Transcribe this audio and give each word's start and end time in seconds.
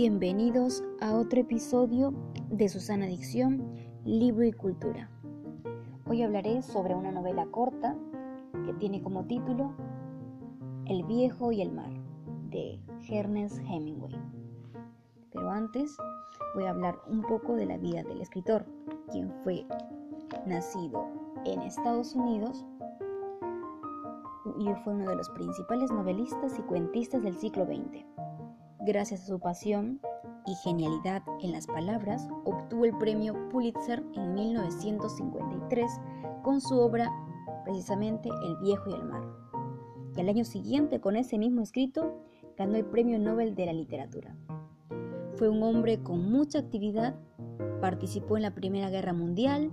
Bienvenidos 0.00 0.84
a 1.00 1.12
otro 1.12 1.40
episodio 1.40 2.14
de 2.50 2.68
Susana 2.68 3.06
Dicción, 3.06 3.74
Libro 4.04 4.44
y 4.44 4.52
Cultura. 4.52 5.10
Hoy 6.06 6.22
hablaré 6.22 6.62
sobre 6.62 6.94
una 6.94 7.10
novela 7.10 7.46
corta 7.46 7.96
que 8.64 8.74
tiene 8.74 9.02
como 9.02 9.24
título 9.24 9.72
El 10.86 11.02
viejo 11.02 11.50
y 11.50 11.62
el 11.62 11.72
mar, 11.72 11.90
de 12.48 12.78
Ernest 13.10 13.58
Hemingway. 13.58 14.14
Pero 15.32 15.50
antes 15.50 15.96
voy 16.54 16.66
a 16.66 16.70
hablar 16.70 16.96
un 17.08 17.22
poco 17.22 17.56
de 17.56 17.66
la 17.66 17.76
vida 17.76 18.04
del 18.04 18.20
escritor, 18.20 18.66
quien 19.10 19.32
fue 19.42 19.66
nacido 20.46 21.08
en 21.44 21.60
Estados 21.62 22.14
Unidos 22.14 22.64
y 24.60 24.68
fue 24.84 24.94
uno 24.94 25.10
de 25.10 25.16
los 25.16 25.28
principales 25.30 25.90
novelistas 25.90 26.56
y 26.56 26.62
cuentistas 26.62 27.20
del 27.20 27.36
siglo 27.36 27.66
XX 27.66 28.06
Gracias 28.88 29.24
a 29.24 29.26
su 29.26 29.38
pasión 29.38 30.00
y 30.46 30.54
genialidad 30.64 31.22
en 31.42 31.52
las 31.52 31.66
palabras, 31.66 32.26
obtuvo 32.46 32.86
el 32.86 32.96
premio 32.96 33.34
Pulitzer 33.50 34.02
en 34.14 34.32
1953 34.32 35.90
con 36.42 36.62
su 36.62 36.78
obra 36.78 37.12
precisamente 37.64 38.30
El 38.46 38.56
viejo 38.56 38.88
y 38.88 38.94
el 38.94 39.04
mar. 39.04 39.22
Y 40.16 40.20
al 40.22 40.30
año 40.30 40.46
siguiente, 40.46 41.02
con 41.02 41.16
ese 41.16 41.36
mismo 41.36 41.60
escrito, 41.60 42.24
ganó 42.56 42.76
el 42.76 42.86
Premio 42.86 43.18
Nobel 43.18 43.54
de 43.54 43.66
la 43.66 43.74
Literatura. 43.74 44.34
Fue 45.34 45.50
un 45.50 45.62
hombre 45.62 46.02
con 46.02 46.32
mucha 46.32 46.58
actividad, 46.58 47.14
participó 47.82 48.38
en 48.38 48.42
la 48.44 48.54
Primera 48.54 48.88
Guerra 48.88 49.12
Mundial 49.12 49.70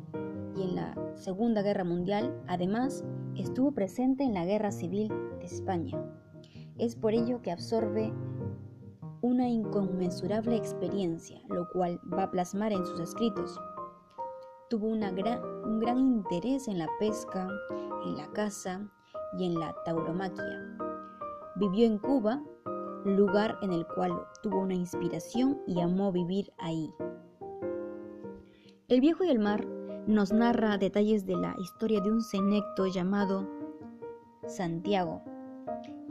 y 0.58 0.64
en 0.64 0.76
la 0.76 0.94
Segunda 1.16 1.62
Guerra 1.62 1.86
Mundial, 1.86 2.38
además, 2.48 3.06
estuvo 3.38 3.72
presente 3.72 4.26
en 4.26 4.34
la 4.34 4.44
Guerra 4.44 4.74
Civil 4.74 5.08
de 5.40 5.46
España. 5.46 6.04
Es 6.78 6.98
por 6.98 7.14
ello 7.14 7.42
que 7.42 7.52
absorbe 7.52 8.12
una 9.26 9.50
inconmensurable 9.50 10.56
experiencia, 10.56 11.42
lo 11.50 11.68
cual 11.70 12.00
va 12.14 12.24
a 12.24 12.32
plasmar 12.32 12.72
en 12.72 12.86
sus 12.86 13.00
escritos. 13.00 13.60
Tuvo 14.70 14.88
un 14.88 15.80
gran 15.80 16.00
interés 16.00 16.68
en 16.68 16.78
la 16.78 16.88
pesca, 17.00 17.48
en 18.06 18.18
la 18.18 18.28
caza 18.34 18.88
y 19.38 19.46
en 19.46 19.60
la 19.60 19.76
tauromaquia. 19.84 20.78
Vivió 21.56 21.88
en 21.88 21.98
Cuba, 21.98 22.44
lugar 23.04 23.58
en 23.64 23.74
el 23.74 23.88
cual 23.88 24.12
tuvo 24.44 24.60
una 24.60 24.76
inspiración 24.76 25.60
y 25.66 25.82
amó 25.82 26.12
vivir 26.12 26.54
ahí. 26.60 26.94
El 28.88 29.02
viejo 29.02 29.24
y 29.24 29.30
el 29.30 29.40
mar 29.40 29.66
nos 30.06 30.32
narra 30.32 30.78
detalles 30.78 31.26
de 31.26 31.36
la 31.36 31.56
historia 31.60 32.00
de 32.00 32.12
un 32.12 32.22
senecto 32.22 32.86
llamado 32.86 33.48
Santiago, 34.46 35.24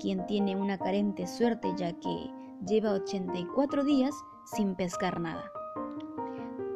quien 0.00 0.26
tiene 0.26 0.56
una 0.56 0.78
carente 0.78 1.28
suerte 1.28 1.72
ya 1.76 1.92
que 1.92 2.43
lleva 2.66 2.92
84 2.92 3.84
días 3.84 4.14
sin 4.44 4.74
pescar 4.74 5.20
nada. 5.20 5.50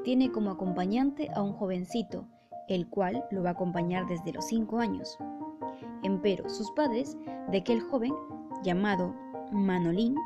Tiene 0.05 0.31
como 0.31 0.51
acompañante 0.51 1.29
a 1.35 1.43
un 1.43 1.53
jovencito, 1.53 2.27
el 2.69 2.89
cual 2.89 3.25
lo 3.31 3.43
va 3.43 3.51
a 3.51 3.53
acompañar 3.53 4.07
desde 4.07 4.33
los 4.33 4.47
5 4.47 4.79
años. 4.79 5.19
Empero 6.03 6.49
sus 6.49 6.71
padres 6.73 7.17
de 7.51 7.59
aquel 7.59 7.81
joven, 7.81 8.15
llamado 8.63 9.15
Manolín, 9.53 10.17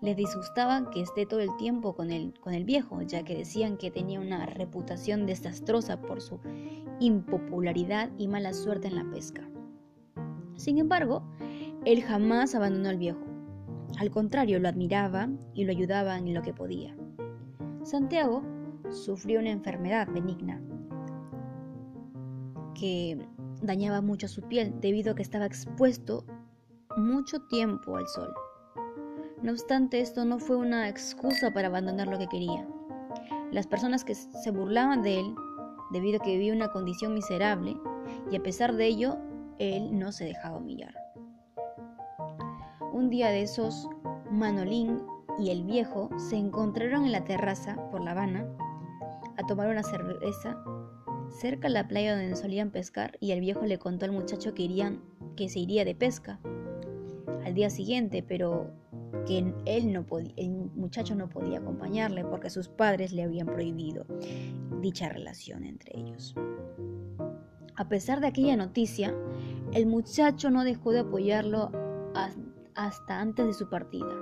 les 0.00 0.16
disgustaba 0.16 0.90
que 0.90 1.00
esté 1.00 1.26
todo 1.26 1.40
el 1.40 1.56
tiempo 1.56 1.94
con 1.94 2.10
el, 2.10 2.34
con 2.40 2.54
el 2.54 2.64
viejo, 2.64 3.02
ya 3.02 3.22
que 3.22 3.36
decían 3.36 3.76
que 3.76 3.92
tenía 3.92 4.18
una 4.18 4.46
reputación 4.46 5.26
desastrosa 5.26 6.00
por 6.00 6.20
su 6.20 6.40
impopularidad 6.98 8.10
y 8.18 8.26
mala 8.26 8.52
suerte 8.52 8.88
en 8.88 8.96
la 8.96 9.08
pesca. 9.10 9.48
Sin 10.56 10.78
embargo, 10.78 11.22
él 11.84 12.02
jamás 12.02 12.56
abandonó 12.56 12.88
al 12.88 12.98
viejo, 12.98 13.31
al 13.98 14.10
contrario, 14.10 14.58
lo 14.58 14.68
admiraba 14.68 15.28
y 15.54 15.64
lo 15.64 15.72
ayudaba 15.72 16.16
en 16.18 16.32
lo 16.34 16.42
que 16.42 16.54
podía. 16.54 16.96
Santiago 17.82 18.42
sufrió 18.90 19.40
una 19.40 19.50
enfermedad 19.50 20.08
benigna 20.10 20.60
que 22.74 23.18
dañaba 23.62 24.00
mucho 24.00 24.28
su 24.28 24.42
piel 24.42 24.80
debido 24.80 25.12
a 25.12 25.14
que 25.14 25.22
estaba 25.22 25.46
expuesto 25.46 26.24
mucho 26.96 27.40
tiempo 27.48 27.96
al 27.96 28.06
sol. 28.08 28.32
No 29.42 29.52
obstante, 29.52 30.00
esto 30.00 30.24
no 30.24 30.38
fue 30.38 30.56
una 30.56 30.88
excusa 30.88 31.52
para 31.52 31.68
abandonar 31.68 32.08
lo 32.08 32.18
que 32.18 32.28
quería. 32.28 32.66
Las 33.50 33.66
personas 33.66 34.04
que 34.04 34.14
se 34.14 34.50
burlaban 34.50 35.02
de 35.02 35.20
él 35.20 35.34
debido 35.92 36.18
a 36.18 36.22
que 36.22 36.32
vivía 36.32 36.52
una 36.52 36.70
condición 36.70 37.14
miserable 37.14 37.76
y 38.30 38.36
a 38.36 38.42
pesar 38.42 38.74
de 38.74 38.86
ello, 38.86 39.18
él 39.58 39.98
no 39.98 40.12
se 40.12 40.24
dejaba 40.24 40.58
humillar. 40.58 41.01
Un 43.02 43.10
día 43.10 43.30
de 43.30 43.42
esos, 43.42 43.88
Manolín 44.30 45.02
y 45.36 45.50
el 45.50 45.64
viejo 45.64 46.08
se 46.18 46.36
encontraron 46.36 47.04
en 47.04 47.10
la 47.10 47.24
terraza 47.24 47.90
por 47.90 48.00
La 48.00 48.12
Habana 48.12 48.46
a 49.36 49.44
tomar 49.44 49.68
una 49.68 49.82
cerveza 49.82 50.56
cerca 51.28 51.66
de 51.66 51.74
la 51.74 51.88
playa 51.88 52.16
donde 52.16 52.36
solían 52.36 52.70
pescar 52.70 53.18
y 53.18 53.32
el 53.32 53.40
viejo 53.40 53.66
le 53.66 53.80
contó 53.80 54.04
al 54.04 54.12
muchacho 54.12 54.54
que, 54.54 54.62
irían, 54.62 55.02
que 55.34 55.48
se 55.48 55.58
iría 55.58 55.84
de 55.84 55.96
pesca 55.96 56.38
al 57.44 57.54
día 57.54 57.70
siguiente, 57.70 58.22
pero 58.22 58.70
que 59.26 59.52
él 59.66 59.92
no 59.92 60.06
podía, 60.06 60.32
el 60.36 60.50
muchacho 60.50 61.16
no 61.16 61.28
podía 61.28 61.58
acompañarle 61.58 62.24
porque 62.24 62.50
sus 62.50 62.68
padres 62.68 63.12
le 63.12 63.24
habían 63.24 63.48
prohibido 63.48 64.06
dicha 64.80 65.08
relación 65.08 65.64
entre 65.64 65.98
ellos. 65.98 66.36
A 67.74 67.88
pesar 67.88 68.20
de 68.20 68.28
aquella 68.28 68.56
noticia, 68.56 69.12
el 69.72 69.86
muchacho 69.86 70.50
no 70.50 70.62
dejó 70.62 70.92
de 70.92 71.00
apoyarlo 71.00 71.72
hasta 72.74 73.20
antes 73.20 73.46
de 73.46 73.54
su 73.54 73.68
partida, 73.68 74.14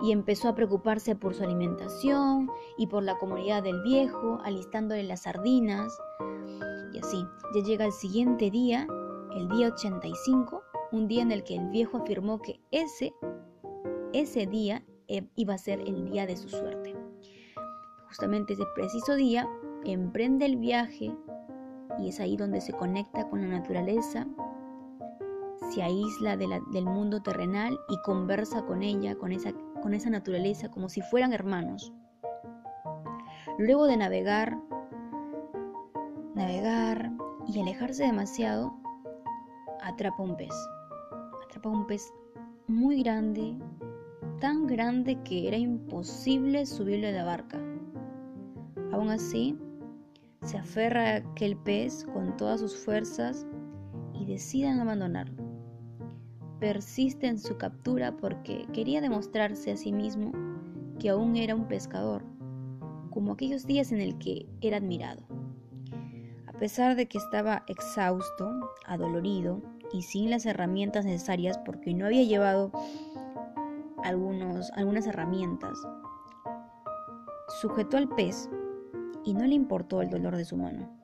y 0.00 0.12
empezó 0.12 0.48
a 0.48 0.54
preocuparse 0.54 1.16
por 1.16 1.34
su 1.34 1.42
alimentación 1.42 2.50
y 2.76 2.86
por 2.86 3.02
la 3.02 3.18
comunidad 3.18 3.62
del 3.62 3.82
viejo, 3.82 4.40
alistándole 4.44 5.02
las 5.02 5.22
sardinas. 5.22 5.98
Y 6.92 6.98
así, 6.98 7.26
ya 7.54 7.62
llega 7.62 7.84
el 7.84 7.92
siguiente 7.92 8.50
día, 8.50 8.86
el 9.34 9.48
día 9.48 9.68
85, 9.68 10.62
un 10.92 11.08
día 11.08 11.22
en 11.22 11.32
el 11.32 11.44
que 11.44 11.56
el 11.56 11.68
viejo 11.70 11.98
afirmó 11.98 12.40
que 12.40 12.60
ese, 12.70 13.12
ese 14.12 14.46
día 14.46 14.84
eh, 15.08 15.26
iba 15.36 15.54
a 15.54 15.58
ser 15.58 15.80
el 15.80 16.04
día 16.04 16.26
de 16.26 16.36
su 16.36 16.48
suerte. 16.48 16.94
Justamente 18.06 18.54
ese 18.54 18.64
preciso 18.74 19.14
día 19.16 19.48
emprende 19.84 20.46
el 20.46 20.56
viaje 20.56 21.14
y 21.98 22.08
es 22.08 22.20
ahí 22.20 22.36
donde 22.36 22.60
se 22.60 22.72
conecta 22.72 23.28
con 23.28 23.40
la 23.40 23.48
naturaleza 23.48 24.26
se 25.70 25.82
aísla 25.82 26.36
del 26.36 26.86
mundo 26.86 27.20
terrenal 27.20 27.78
y 27.88 28.00
conversa 28.02 28.64
con 28.64 28.82
ella, 28.82 29.16
con 29.16 29.32
esa, 29.32 29.52
con 29.82 29.94
esa 29.94 30.10
naturaleza, 30.10 30.70
como 30.70 30.88
si 30.88 31.02
fueran 31.02 31.32
hermanos. 31.32 31.92
Luego 33.58 33.86
de 33.86 33.96
navegar, 33.96 34.58
navegar 36.34 37.12
y 37.46 37.60
alejarse 37.60 38.04
demasiado, 38.04 38.72
atrapa 39.82 40.22
un 40.22 40.36
pez. 40.36 40.54
Atrapa 41.44 41.68
un 41.68 41.86
pez 41.86 42.12
muy 42.66 43.02
grande, 43.02 43.56
tan 44.40 44.66
grande 44.66 45.20
que 45.22 45.48
era 45.48 45.56
imposible 45.56 46.66
subirle 46.66 47.08
a 47.08 47.12
la 47.12 47.24
barca. 47.24 47.58
Aún 48.92 49.10
así, 49.10 49.58
se 50.42 50.56
aferra 50.56 51.02
a 51.02 51.16
aquel 51.16 51.56
pez 51.56 52.04
con 52.14 52.36
todas 52.36 52.60
sus 52.60 52.76
fuerzas 52.76 53.46
y 54.14 54.24
deciden 54.24 54.80
abandonarlo 54.80 55.37
persiste 56.58 57.26
en 57.26 57.38
su 57.38 57.56
captura 57.56 58.16
porque 58.16 58.66
quería 58.72 59.00
demostrarse 59.00 59.72
a 59.72 59.76
sí 59.76 59.92
mismo 59.92 60.32
que 60.98 61.10
aún 61.10 61.36
era 61.36 61.54
un 61.54 61.68
pescador, 61.68 62.22
como 63.10 63.32
aquellos 63.32 63.66
días 63.66 63.92
en 63.92 64.00
el 64.00 64.18
que 64.18 64.46
era 64.60 64.78
admirado. 64.78 65.22
A 66.46 66.52
pesar 66.52 66.96
de 66.96 67.06
que 67.06 67.18
estaba 67.18 67.64
exhausto, 67.68 68.50
adolorido 68.84 69.62
y 69.92 70.02
sin 70.02 70.30
las 70.30 70.44
herramientas 70.44 71.04
necesarias 71.04 71.58
porque 71.58 71.94
no 71.94 72.06
había 72.06 72.24
llevado 72.24 72.72
algunos, 74.02 74.70
algunas 74.72 75.06
herramientas, 75.06 75.78
sujetó 77.60 77.96
al 77.96 78.08
pez 78.08 78.50
y 79.24 79.34
no 79.34 79.46
le 79.46 79.54
importó 79.54 80.02
el 80.02 80.10
dolor 80.10 80.36
de 80.36 80.44
su 80.44 80.56
mano 80.56 80.97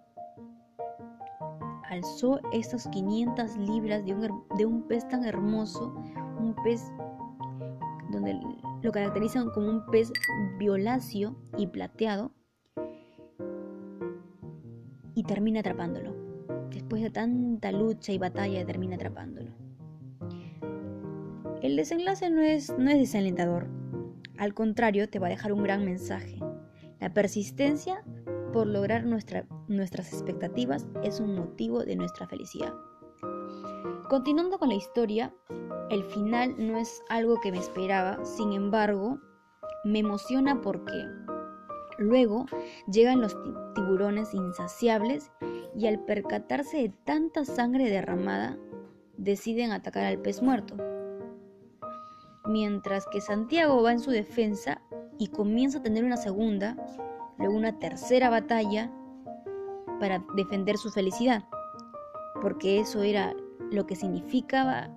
alzó 1.94 2.41
estas 2.52 2.88
500 2.88 3.56
libras 3.56 4.05
de 4.05 4.14
un, 4.14 4.44
de 4.56 4.67
un 4.67 4.82
pez 4.82 5.08
tan 5.08 5.25
hermoso, 5.25 5.94
un 6.38 6.55
pez 6.62 6.93
donde 8.11 8.38
lo 8.82 8.93
caracterizan 8.93 9.50
como 9.50 9.69
un 9.69 9.87
pez 9.87 10.12
violáceo 10.58 11.37
y 11.56 11.67
plateado, 11.67 12.32
y 15.14 15.23
termina 15.23 15.61
atrapándolo. 15.61 16.14
Después 16.70 17.02
de 17.02 17.11
tanta 17.11 17.73
lucha 17.73 18.12
y 18.12 18.19
batalla, 18.19 18.67
termina 18.67 18.96
atrapándolo. 18.96 19.52
El 21.62 21.76
desenlace 21.76 22.29
no 22.31 22.43
es, 22.43 22.76
no 22.76 22.91
es 22.91 22.99
desalentador. 22.99 23.69
Al 24.37 24.52
contrario, 24.55 25.08
te 25.08 25.19
va 25.19 25.29
a 25.29 25.31
dejar 25.31 25.52
un 25.52 25.62
gran 25.62 25.85
mensaje. 25.85 26.41
La 27.00 27.14
persistencia 27.14 28.02
por 28.52 28.67
lograr 28.67 29.06
nuestras 29.69 30.12
expectativas 30.12 30.87
es 31.02 31.20
un 31.20 31.34
motivo 31.34 31.84
de 31.84 31.96
nuestra 31.96 32.26
felicidad. 32.26 32.75
Continuando 34.08 34.58
con 34.58 34.69
la 34.69 34.75
historia, 34.75 35.34
el 35.90 36.05
final 36.05 36.55
no 36.58 36.78
es 36.78 37.02
algo 37.08 37.40
que 37.40 37.52
me 37.52 37.58
esperaba, 37.58 38.25
sin 38.25 38.52
embargo, 38.52 39.19
Me 39.87 39.99
emociona 39.99 40.62
porque 40.62 41.05
luego 41.99 42.46
llegan 42.90 43.20
los 43.20 43.37
tiburones 43.75 44.32
insaciables 44.32 45.31
y 45.76 45.87
al 45.87 46.02
percatarse 46.06 46.78
de 46.78 46.88
tanta 47.05 47.44
sangre 47.44 47.90
derramada, 47.90 48.56
deciden 49.19 49.72
atacar 49.72 50.05
al 50.05 50.22
pez 50.22 50.40
muerto. 50.40 50.76
Mientras 52.46 53.06
que 53.12 53.20
Santiago 53.20 53.82
va 53.82 53.93
en 53.93 54.00
su 54.00 54.10
defensa 54.10 54.81
y 55.19 55.28
comienza 55.28 55.78
a 55.78 55.82
tener 55.82 56.05
una 56.05 56.17
segunda, 56.17 56.76
luego 57.37 57.55
una 57.55 57.78
tercera 57.78 58.31
batalla 58.31 58.90
para 60.00 60.25
defender 60.35 60.76
su 60.76 60.91
felicidad, 60.91 61.44
porque 62.41 62.81
eso 62.81 63.02
era 63.02 63.35
lo 63.70 63.87
que 63.87 63.96
significaba 63.96 64.91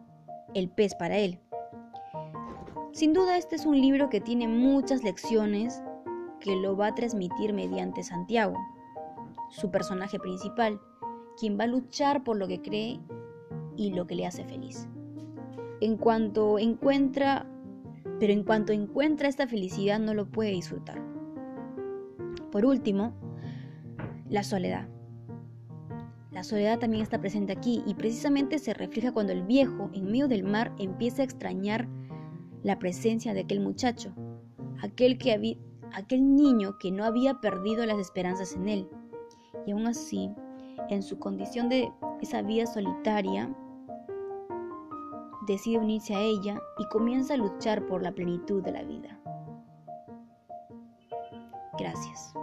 el 0.54 0.70
pez 0.70 0.96
para 0.96 1.18
él. 1.18 1.40
Sin 2.92 3.14
duda 3.14 3.38
este 3.38 3.56
es 3.56 3.66
un 3.66 3.80
libro 3.80 4.10
que 4.10 4.22
tiene 4.22 4.48
muchas 4.48 5.04
lecciones 5.04 5.84
que 6.40 6.56
lo 6.56 6.76
va 6.76 6.88
a 6.88 6.96
transmitir 6.96 7.54
mediante 7.54 8.04
Santiago, 8.04 8.56
su 9.50 9.70
personaje 9.70 10.20
principal, 10.20 10.80
quien 11.40 11.60
va 11.60 11.66
a 11.66 11.68
luchar 11.68 12.24
por 12.24 12.38
lo 12.38 12.48
que 12.48 12.62
cree 12.62 13.00
y 13.76 13.94
lo 13.94 14.08
que 14.08 14.16
le 14.16 14.26
hace 14.26 14.44
feliz. 14.46 14.88
En 15.80 15.98
cuanto 15.98 16.58
encuentra, 16.58 17.46
pero 18.20 18.34
en 18.34 18.44
cuanto 18.44 18.74
encuentra 18.74 19.28
esta 19.28 19.48
felicidad 19.48 20.00
no 20.00 20.14
lo 20.14 20.28
puede 20.28 20.52
disfrutar. 20.52 21.02
Por 22.52 22.66
último, 22.66 23.14
la 24.30 24.44
soledad. 24.44 24.88
La 26.32 26.44
soledad 26.44 26.80
también 26.80 27.02
está 27.02 27.20
presente 27.20 27.54
aquí 27.54 27.82
y 27.88 27.96
precisamente 27.96 28.60
se 28.60 28.74
refleja 28.74 29.12
cuando 29.12 29.34
el 29.34 29.44
viejo, 29.44 29.90
en 29.94 30.06
medio 30.06 30.28
del 30.28 30.44
mar, 30.44 30.74
empieza 30.78 31.22
a 31.22 31.26
extrañar 31.26 31.88
la 32.64 32.78
presencia 32.78 33.34
de 33.34 33.42
aquel 33.42 33.60
muchacho, 33.60 34.14
aquel, 34.84 35.18
que 35.18 35.58
aquel 35.94 36.36
niño 36.36 36.78
que 36.80 36.92
no 36.92 37.06
había 37.06 37.40
perdido 37.42 37.86
las 37.86 37.98
esperanzas 37.98 38.54
en 38.54 38.68
él. 38.68 38.90
Y 39.66 39.72
aún 39.72 39.88
así, 39.88 40.30
en 40.90 41.02
su 41.02 41.18
condición 41.18 41.70
de 41.70 41.92
esa 42.22 42.42
vida 42.42 42.66
solitaria, 42.68 43.50
decide 45.48 45.80
unirse 45.80 46.14
a 46.14 46.22
ella 46.22 46.62
y 46.78 46.86
comienza 46.90 47.34
a 47.34 47.38
luchar 47.38 47.86
por 47.86 48.04
la 48.04 48.12
plenitud 48.12 48.62
de 48.62 48.72
la 48.74 48.84
vida. 48.84 49.20
Gracias. 51.80 52.34